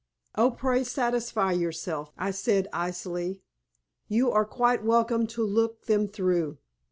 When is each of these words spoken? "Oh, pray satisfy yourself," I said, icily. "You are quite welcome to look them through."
"Oh, 0.33 0.49
pray 0.49 0.83
satisfy 0.83 1.51
yourself," 1.51 2.11
I 2.17 2.31
said, 2.31 2.67
icily. 2.73 3.43
"You 4.07 4.31
are 4.31 4.45
quite 4.45 4.83
welcome 4.83 5.27
to 5.27 5.45
look 5.45 5.85
them 5.85 6.07
through." 6.07 6.57